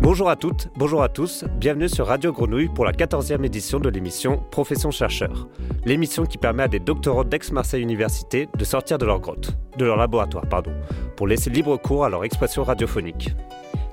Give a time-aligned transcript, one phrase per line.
[0.00, 3.88] Bonjour à toutes, bonjour à tous, bienvenue sur Radio Grenouille pour la 14e édition de
[3.88, 5.48] l'émission Profession chercheur.
[5.84, 9.96] L'émission qui permet à des doctorants d'Aix-Marseille Université de sortir de leur grotte, de leur
[9.96, 10.72] laboratoire, pardon,
[11.16, 13.34] pour laisser libre cours à leur expression radiophonique.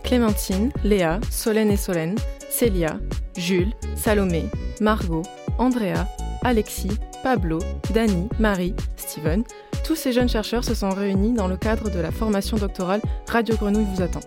[0.04, 2.16] Clémentine, Léa, Solène et Solène,
[2.50, 3.00] Célia,
[3.38, 4.46] Jules, Salomé,
[4.82, 5.24] Margot,
[5.58, 6.08] Andrea,
[6.44, 7.60] Alexis, Pablo,
[7.94, 9.44] Dani, Marie, Steven,
[9.84, 13.56] tous ces jeunes chercheurs se sont réunis dans le cadre de la formation doctorale Radio
[13.56, 14.22] Grenouille vous attend.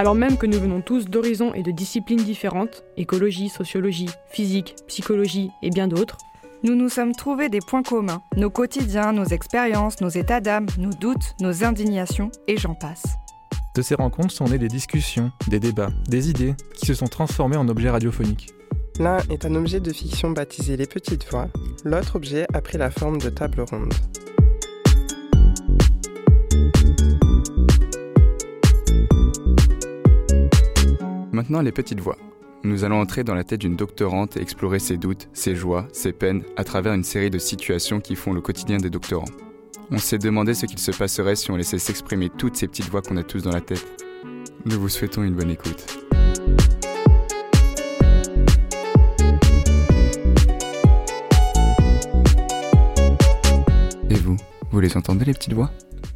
[0.00, 5.50] Alors même que nous venons tous d'horizons et de disciplines différentes, écologie, sociologie, physique, psychologie
[5.60, 6.16] et bien d'autres,
[6.62, 10.88] nous nous sommes trouvés des points communs, nos quotidiens, nos expériences, nos états d'âme, nos
[10.88, 13.18] doutes, nos indignations, et j'en passe.
[13.76, 17.58] De ces rencontres sont nées des discussions, des débats, des idées qui se sont transformées
[17.58, 18.54] en objets radiophoniques.
[18.98, 21.48] L'un est un objet de fiction baptisé Les Petites Voix,
[21.84, 23.92] l'autre objet a pris la forme de table ronde.
[31.40, 32.18] Maintenant, les petites voix.
[32.64, 36.12] Nous allons entrer dans la tête d'une doctorante et explorer ses doutes, ses joies, ses
[36.12, 39.24] peines à travers une série de situations qui font le quotidien des doctorants.
[39.90, 43.00] On s'est demandé ce qu'il se passerait si on laissait s'exprimer toutes ces petites voix
[43.00, 43.86] qu'on a tous dans la tête.
[44.66, 45.86] Nous vous souhaitons une bonne écoute.
[54.10, 54.36] Et vous,
[54.70, 55.70] vous les entendez les petites voix?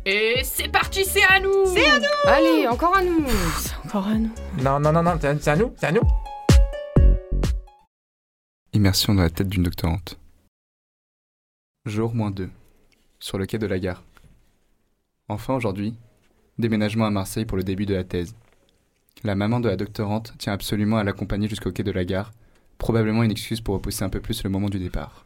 [0.06, 4.06] Et c'est parti, c'est à nous C'est à nous Allez, encore à nous C'est encore
[4.06, 4.30] à nous.
[4.62, 6.02] Non, non, non, non, c'est à nous, c'est à nous.
[8.74, 10.18] Immersion dans la tête d'une doctorante.
[11.86, 12.50] Jour moins 2.
[13.18, 14.02] Sur le quai de la gare.
[15.28, 15.94] Enfin aujourd'hui,
[16.58, 18.34] déménagement à Marseille pour le début de la thèse.
[19.22, 22.32] La maman de la doctorante tient absolument à l'accompagner jusqu'au quai de la gare,
[22.76, 25.24] probablement une excuse pour repousser un peu plus le moment du départ.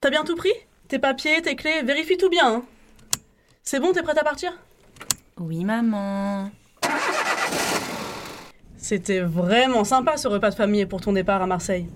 [0.00, 0.52] T'as bien tout pris?
[0.88, 2.46] Tes papiers, tes clés, vérifie tout bien.
[2.46, 2.62] hein.
[3.62, 4.52] C'est bon, t'es prête à partir?
[5.38, 6.50] Oui, maman.
[8.76, 11.86] C'était vraiment sympa ce repas de famille pour ton départ à Marseille.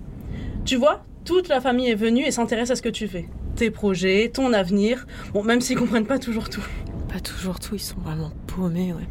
[0.65, 3.29] Tu vois, toute la famille est venue et s'intéresse à ce que tu fais.
[3.57, 5.07] Tes projets, ton avenir.
[5.35, 6.65] Bon, même s'ils comprennent pas toujours tout.
[7.13, 9.07] Pas toujours tout, ils sont vraiment paumés, ouais.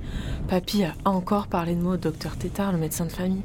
[0.48, 3.44] Papy a encore parlé de moi au docteur Tétard, le médecin de famille,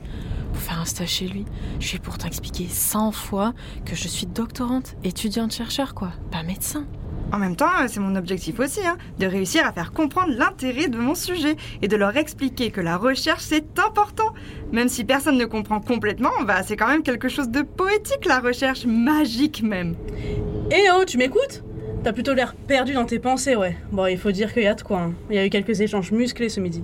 [0.53, 1.45] pour faire un stage chez lui.
[1.81, 3.55] Je lui ai pourtant expliqué 100 fois
[3.85, 6.87] que je suis doctorante, étudiante-chercheur, quoi, pas médecin.
[7.33, 10.89] En même temps, euh, c'est mon objectif aussi, hein, de réussir à faire comprendre l'intérêt
[10.89, 14.35] de mon sujet et de leur expliquer que la recherche c'est important.
[14.71, 18.41] Même si personne ne comprend complètement, bah, c'est quand même quelque chose de poétique la
[18.41, 19.97] recherche, magique même.
[20.71, 21.65] Eh oh, tu m'écoutes?
[22.05, 23.77] T'as plutôt l'air perdu dans tes pensées, ouais.
[23.93, 24.99] Bon, il faut dire qu'il y a de quoi.
[25.03, 25.15] hein.
[25.31, 26.83] Il y a eu quelques échanges musclés ce midi.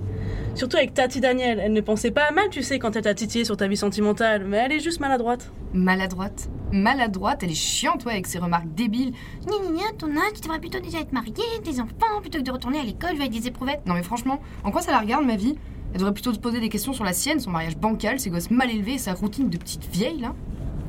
[0.55, 1.59] Surtout avec Tati Daniel.
[1.61, 3.75] Elle ne pensait pas à mal, tu sais, quand elle t'a titillé sur ta vie
[3.75, 5.51] sentimentale, mais elle est juste maladroite.
[5.73, 6.49] Maladroite?
[6.71, 9.11] Maladroite, elle est chiante, ouais, avec ses remarques débiles.
[9.45, 11.33] Gna, ton âge, tu devrais plutôt déjà être marié,
[11.65, 13.81] des enfants, plutôt que de retourner à l'école avec des éprouvettes.
[13.85, 15.57] Non mais franchement, en quoi ça la regarde, ma vie?
[15.91, 18.51] Elle devrait plutôt se poser des questions sur la sienne, son mariage bancal, ses gosses
[18.51, 20.33] mal élevés, sa routine de petite vieille, là.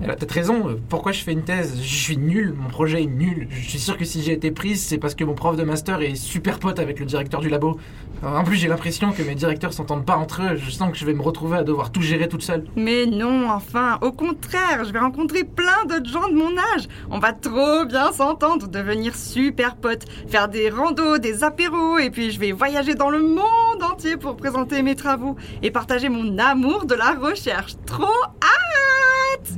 [0.03, 0.81] Elle a peut-être raison.
[0.89, 1.79] Pourquoi je fais une thèse?
[1.83, 3.49] Je suis nul, mon projet est nul.
[3.51, 6.01] Je suis sûr que si j'ai été prise, c'est parce que mon prof de master
[6.01, 7.79] est super pote avec le directeur du labo.
[8.23, 10.57] En plus, j'ai l'impression que mes directeurs s'entendent pas entre eux.
[10.57, 12.65] Je sens que je vais me retrouver à devoir tout gérer toute seule.
[12.77, 16.89] Mais non, enfin, au contraire, je vais rencontrer plein d'autres gens de mon âge.
[17.11, 22.31] On va trop bien s'entendre, devenir super potes, faire des randos, des apéros, et puis
[22.31, 26.85] je vais voyager dans le monde entier pour présenter mes travaux et partager mon amour
[26.87, 27.75] de la recherche.
[27.87, 28.07] Trop
[28.43, 28.60] hâte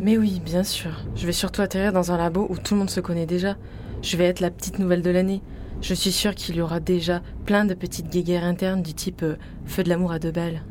[0.01, 0.91] Mais oui, bien sûr.
[1.15, 3.57] Je vais surtout atterrir dans un labo où tout le monde se connaît déjà.
[4.03, 5.43] Je vais être la petite nouvelle de l'année.
[5.81, 9.37] Je suis sûre qu'il y aura déjà plein de petites guéguerres internes du type euh,
[9.65, 10.63] feu de l'amour à deux balles.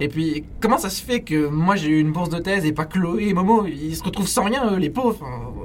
[0.00, 2.72] Et puis, comment ça se fait que moi j'ai eu une bourse de thèse et
[2.72, 3.66] pas Chloé et Momo?
[3.66, 5.24] Ils se retrouvent sans rien, eux, les pauvres.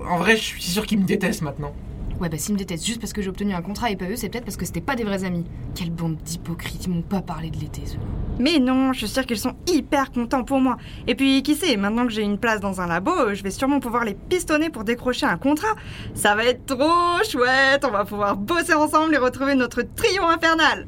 [0.09, 1.73] En vrai, je suis sûr qu'ils me détestent maintenant.
[2.21, 4.15] Ouais, bah s'ils me détestent juste parce que j'ai obtenu un contrat et pas eux,
[4.15, 5.43] c'est peut-être parce que c'était pas des vrais amis.
[5.73, 7.97] Quelle bande d'hypocrites, ils m'ont pas parlé de l'été, ceux
[8.37, 10.77] Mais non, je suis sûre qu'ils sont hyper contents pour moi.
[11.07, 13.49] Et puis, qui sait, maintenant que j'ai une place dans un labo, euh, je vais
[13.49, 15.73] sûrement pouvoir les pistonner pour décrocher un contrat.
[16.13, 20.87] Ça va être trop chouette, on va pouvoir bosser ensemble et retrouver notre trio infernal.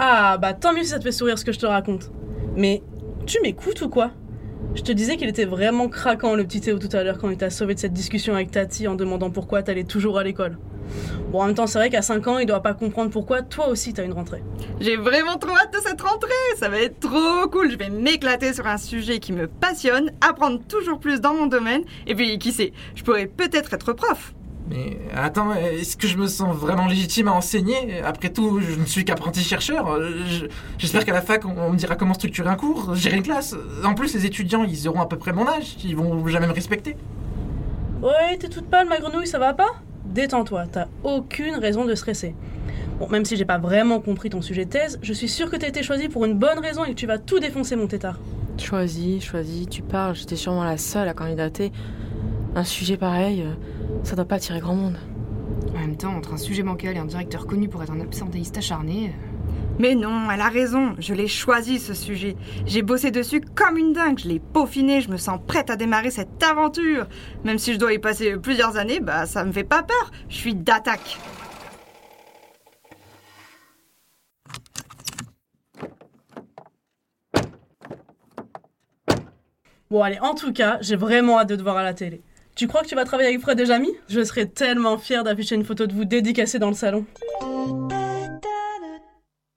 [0.00, 2.10] Ah, bah tant mieux si ça te fait sourire ce que je te raconte.
[2.56, 2.82] Mais
[3.26, 4.10] tu m'écoutes ou quoi?
[4.74, 7.36] Je te disais qu'il était vraiment craquant le petit Théo tout à l'heure quand il
[7.36, 10.58] t'a sauvé de cette discussion avec Tati en demandant pourquoi t'allais toujours à l'école.
[11.30, 13.68] Bon, en même temps, c'est vrai qu'à 5 ans, il doit pas comprendre pourquoi toi
[13.68, 14.42] aussi t'as une rentrée.
[14.80, 18.52] J'ai vraiment trop hâte de cette rentrée, ça va être trop cool, je vais m'éclater
[18.52, 22.52] sur un sujet qui me passionne, apprendre toujours plus dans mon domaine, et puis qui
[22.52, 24.34] sait, je pourrais peut-être être prof.
[24.72, 28.00] Mais attends, est-ce que je me sens vraiment légitime à enseigner?
[28.00, 30.00] Après tout, je ne suis qu'apprenti chercheur.
[30.26, 30.46] Je-
[30.78, 33.54] J'espère qu'à la fac, on, on me dira comment structurer un cours, gérer une classe.
[33.84, 35.76] En plus, les étudiants, ils auront à peu près mon âge.
[35.84, 36.96] Ils vont jamais me respecter.
[38.00, 39.68] Ouais, t'es toute pâle, ma grenouille, ça va pas?
[40.06, 42.34] Détends-toi, t'as aucune raison de stresser.
[42.98, 45.56] Bon, même si j'ai pas vraiment compris ton sujet de thèse, je suis sûre que
[45.56, 48.18] t'as été choisi pour une bonne raison et que tu vas tout défoncer, mon tétard.
[48.58, 51.72] Choisis, choisis, tu parles, j'étais sûrement la seule à candidater.
[52.54, 53.54] Un sujet pareil, euh,
[54.04, 54.98] ça doit pas attirer grand monde.
[55.74, 58.58] En même temps, entre un sujet bancal et un directeur connu pour être un absentéiste
[58.58, 59.08] acharné.
[59.08, 62.36] euh, Mais non, elle a raison, je l'ai choisi ce sujet.
[62.66, 66.10] J'ai bossé dessus comme une dingue, je l'ai peaufiné, je me sens prête à démarrer
[66.10, 67.06] cette aventure.
[67.42, 70.36] Même si je dois y passer plusieurs années, bah ça me fait pas peur, je
[70.36, 71.18] suis d'attaque.
[79.90, 82.22] Bon, allez, en tout cas, j'ai vraiment hâte de te voir à la télé.
[82.54, 83.88] Tu crois que tu vas travailler avec Fred et Jamy?
[84.08, 87.06] Je serais tellement fière d'afficher une photo de vous dédicacée dans le salon.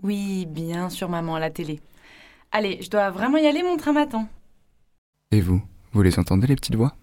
[0.01, 1.81] Oui, bien sûr, maman, à la télé.
[2.51, 4.27] Allez, je dois vraiment y aller, mon train m'attend.
[5.31, 5.61] Et vous
[5.91, 6.95] Vous les entendez, les petites voix?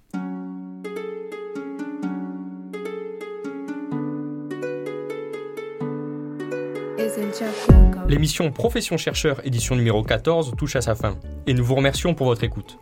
[8.09, 11.17] L'émission Profession chercheur édition numéro 14 touche à sa fin
[11.47, 12.79] et nous vous remercions pour votre écoute.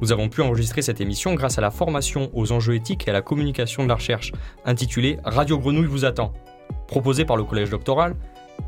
[0.00, 3.12] Nous avons pu enregistrer cette émission grâce à la formation aux enjeux éthiques et à
[3.12, 4.32] la communication de la recherche
[4.64, 6.32] intitulée Radio Grenouille vous attend.
[6.88, 8.16] Proposée par le collège doctoral,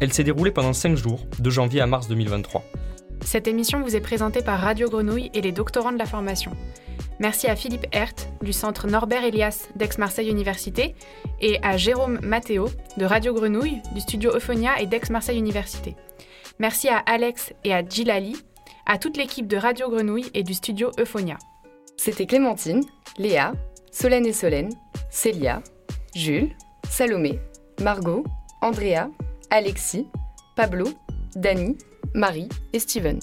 [0.00, 2.62] elle s'est déroulée pendant 5 jours, de janvier à mars 2023.
[3.22, 6.52] Cette émission vous est présentée par Radio Grenouille et les doctorants de la formation.
[7.18, 10.94] Merci à Philippe Hert du centre Norbert Elias d'Aix-Marseille Université
[11.40, 12.68] et à Jérôme Matteo
[12.98, 15.96] de Radio Grenouille du studio Euphonia et d'Aix-Marseille Université.
[16.58, 18.36] Merci à Alex et à Gilali,
[18.86, 21.36] à toute l'équipe de Radio Grenouille et du studio Euphonia.
[21.96, 22.84] C'était Clémentine,
[23.18, 23.52] Léa,
[23.90, 24.72] Solène et Solène,
[25.10, 25.62] Célia,
[26.14, 26.54] Jules,
[26.88, 27.40] Salomé,
[27.82, 28.24] Margot,
[28.62, 29.08] Andrea,
[29.50, 30.06] Alexis,
[30.54, 30.86] Pablo,
[31.34, 31.76] Dani,
[32.14, 33.18] Marie et Steven.